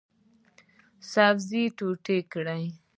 [1.11, 2.63] سبزي ټوټې کړئ